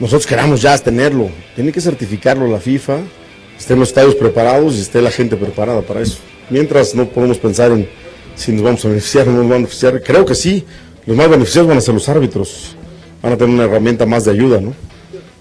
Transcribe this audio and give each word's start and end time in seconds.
nosotros 0.00 0.26
queramos 0.26 0.60
ya 0.62 0.76
tenerlo, 0.78 1.28
tiene 1.54 1.72
que 1.72 1.80
certificarlo 1.80 2.46
la 2.48 2.58
FIFA, 2.58 2.98
estén 3.58 3.78
los 3.78 3.88
estadios 3.88 4.14
preparados 4.16 4.74
y 4.74 4.80
esté 4.80 5.00
la 5.00 5.10
gente 5.10 5.36
preparada 5.36 5.82
para 5.82 6.00
eso. 6.00 6.18
Mientras 6.50 6.94
no 6.94 7.06
podemos 7.08 7.38
pensar 7.38 7.70
en 7.72 7.88
si 8.34 8.52
nos 8.52 8.62
vamos 8.62 8.84
a 8.84 8.88
beneficiar 8.88 9.28
o 9.28 9.30
no 9.30 9.38
nos 9.38 9.42
vamos 9.48 9.52
a 9.54 9.58
beneficiar, 9.58 10.02
creo 10.02 10.24
que 10.24 10.34
sí, 10.34 10.64
los 11.06 11.16
más 11.16 11.28
beneficiados 11.28 11.68
van 11.68 11.78
a 11.78 11.80
ser 11.80 11.94
los 11.94 12.08
árbitros, 12.08 12.74
van 13.22 13.32
a 13.32 13.36
tener 13.36 13.54
una 13.54 13.64
herramienta 13.64 14.04
más 14.06 14.24
de 14.24 14.32
ayuda, 14.32 14.60
¿no? 14.60 14.74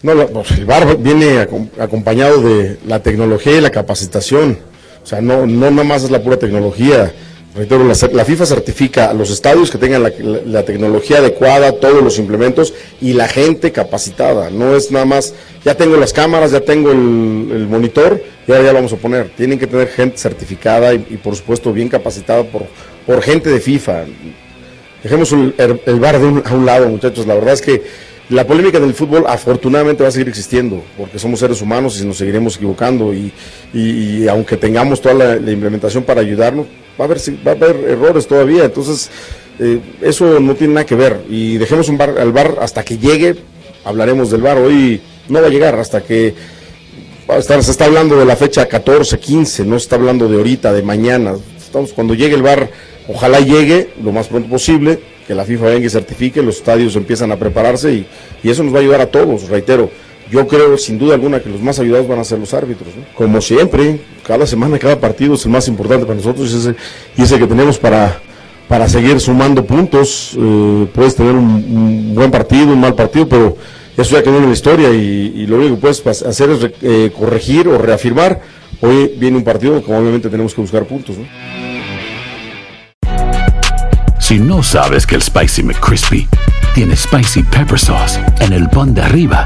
No, 0.04 0.28
pues, 0.28 0.52
el 0.52 0.66
VAR 0.66 0.98
viene 0.98 1.38
acom- 1.48 1.70
acompañado 1.80 2.42
de 2.42 2.78
la 2.86 3.02
tecnología 3.02 3.58
y 3.58 3.62
la 3.62 3.70
capacitación, 3.72 4.60
o 5.02 5.06
sea, 5.06 5.22
no, 5.22 5.46
no 5.48 5.72
nada 5.72 5.84
más 5.84 6.04
es 6.04 6.12
la 6.12 6.22
pura 6.22 6.38
tecnología. 6.38 7.14
Reitero, 7.56 7.84
la, 7.84 7.94
la 8.14 8.26
FIFA 8.26 8.46
certifica 8.48 9.12
a 9.12 9.14
los 9.14 9.30
estadios 9.30 9.70
que 9.70 9.78
tengan 9.78 10.02
la, 10.02 10.12
la- 10.18 10.40
la 10.44 10.64
tecnología 10.66 11.20
adecuada, 11.20 11.72
todos 11.74 12.04
los 12.04 12.18
implementos 12.18 12.74
y 13.00 13.14
la 13.14 13.28
gente 13.28 13.72
capacitada. 13.72 14.50
No 14.50 14.76
es 14.76 14.90
nada 14.92 15.06
más, 15.06 15.36
ya 15.64 15.76
tengo 15.76 15.96
las 15.98 16.14
cámaras, 16.14 16.52
ya 16.52 16.62
tengo 16.62 16.92
el, 16.92 16.98
monitor 17.70 18.20
y 18.48 18.52
ahora 18.52 18.64
ya 18.64 18.70
lo 18.72 18.80
vamos 18.80 18.94
a 18.94 18.98
poner. 18.98 19.30
Tienen 19.38 19.60
que 19.60 19.68
tener 19.68 19.88
gente 19.90 20.18
certificada 20.18 20.96
y, 20.96 20.98
por 21.24 21.36
supuesto 21.36 21.72
bien 21.72 21.90
capacitada 21.90 22.44
por, 22.44 22.64
por 23.06 23.22
gente 23.22 23.52
de 23.52 23.60
FIFA. 23.60 24.06
Dejemos 25.04 25.32
el, 25.32 25.54
bar 26.00 26.20
de 26.20 26.26
un- 26.26 26.42
a 26.44 26.56
un 26.56 26.66
lado, 26.66 26.90
muchachos. 26.90 27.28
La 27.28 27.36
verdad 27.36 27.54
es 27.54 27.62
que 27.62 27.84
la 28.30 28.48
polémica 28.48 28.80
del 28.80 28.96
fútbol 28.96 29.26
afortunadamente 29.28 30.02
va 30.02 30.10
a 30.10 30.12
seguir 30.12 30.30
existiendo, 30.30 30.82
porque 30.98 31.20
somos 31.20 31.40
seres 31.40 31.62
humanos 31.62 32.02
y 32.02 32.06
nos 32.08 32.18
seguiremos 32.18 32.56
equivocando. 32.56 33.14
Y, 33.14 33.32
y- 33.76 34.28
aunque 34.28 34.58
tengamos 34.58 35.02
toda 35.02 35.14
la 35.36 35.52
implementación 35.52 36.02
para 36.04 36.22
ayudarnos, 36.22 36.66
va 37.00 37.06
a 37.06 37.08
haber, 37.08 37.20
va 37.46 37.52
a 37.52 37.56
haber 37.56 37.90
errores 37.90 38.28
todavía. 38.28 38.66
Entonces, 38.66 39.10
eh, 39.60 39.80
eso 40.02 40.40
no 40.40 40.56
tiene 40.56 40.76
nada 40.76 40.86
que 40.86 40.96
ver. 40.96 41.22
Y 41.30 41.58
dejemos 41.58 41.90
un 41.90 41.98
bar, 41.98 42.18
al 42.20 42.32
bar 42.32 42.58
hasta 42.62 42.84
que 42.84 42.98
llegue, 42.98 43.36
hablaremos 43.84 44.32
del 44.32 44.42
bar. 44.42 44.58
Hoy 44.58 45.02
no 45.30 45.42
va 45.42 45.48
a 45.48 45.50
llegar 45.50 45.76
hasta 45.80 46.02
que 46.02 46.34
va 47.30 47.42
se 47.42 47.72
está 47.72 47.86
hablando 47.86 48.18
de 48.18 48.26
la 48.26 48.36
fecha 48.36 48.68
14, 48.68 49.20
15, 49.20 49.66
no 49.66 49.80
se 49.80 49.84
está 49.84 49.96
hablando 49.96 50.28
de 50.28 50.38
ahorita, 50.38 50.74
de 50.74 50.84
mañana. 50.84 51.34
Estamos, 51.58 51.94
cuando 51.94 52.14
llegue 52.14 52.36
el 52.36 52.44
bar, 52.44 52.70
ojalá 53.08 53.40
llegue 53.40 53.90
lo 54.04 54.12
más 54.12 54.28
pronto 54.28 54.50
posible, 54.50 55.00
que 55.26 55.34
la 55.34 55.46
FIFA 55.46 55.66
venga 55.66 55.86
y 55.86 55.90
certifique, 55.90 56.42
los 56.42 56.58
estadios 56.58 56.96
empiezan 56.96 57.32
a 57.32 57.38
prepararse 57.38 57.94
y, 57.94 58.08
y 58.44 58.50
eso 58.50 58.64
nos 58.64 58.74
va 58.74 58.80
a 58.80 58.82
ayudar 58.82 59.02
a 59.02 59.08
todos, 59.08 59.48
reitero. 59.48 59.90
Yo 60.32 60.48
creo 60.48 60.78
sin 60.78 60.98
duda 60.98 61.16
alguna 61.16 61.42
que 61.42 61.50
los 61.50 61.62
más 61.62 61.80
ayudados 61.80 62.08
van 62.08 62.20
a 62.20 62.24
ser 62.24 62.40
los 62.40 62.54
árbitros. 62.54 62.96
¿no? 62.96 63.04
Como 63.16 63.42
siempre, 63.42 64.02
cada 64.26 64.48
semana, 64.48 64.80
cada 64.80 65.00
partido 65.00 65.36
es 65.36 65.46
el 65.46 65.52
más 65.52 65.68
importante 65.68 66.06
para 66.06 66.16
nosotros 66.16 66.52
y 67.18 67.22
y 67.22 67.24
ese 67.24 67.38
que 67.38 67.48
tenemos 67.48 67.78
para, 67.78 68.20
para 68.68 68.88
seguir 68.88 69.20
sumando 69.20 69.66
puntos. 69.66 70.36
Eh, 70.38 70.88
puedes 70.94 71.16
tener 71.16 71.34
un, 71.34 72.16
buen 72.16 72.32
partido, 72.32 72.74
un 72.74 72.80
mal 72.80 72.96
partido, 72.96 73.28
pero 73.28 73.58
eso 73.98 74.16
ya 74.16 74.24
quedó 74.24 74.38
en 74.38 74.48
la 74.48 74.54
historia 74.54 74.90
y, 74.90 75.46
lo 75.46 75.58
único 75.58 75.76
que 75.76 75.82
puedes 75.82 76.24
hacer 76.24 76.50
es 76.50 76.72
eh, 76.82 77.12
corregir 77.18 77.68
o 77.68 77.78
reafirmar. 77.78 78.42
Hoy 78.82 79.14
viene 79.18 79.38
un 79.38 79.44
partido, 79.44 79.82
como 79.84 80.00
obviamente 80.00 80.30
tenemos 80.30 80.54
que 80.54 80.62
buscar 80.62 80.86
puntos. 80.86 81.16
Si 84.20 84.40
no 84.40 84.64
sabes 84.64 85.06
que 85.06 85.16
el 85.16 85.22
Spicy 85.22 85.64
McCrispy 85.64 86.28
tiene 86.74 86.96
Spicy 86.96 87.44
Pepper 87.44 87.78
Sauce 87.78 88.20
en 88.40 88.54
el 88.54 88.68
pan 88.70 88.94
de 88.94 89.02
arriba 89.02 89.46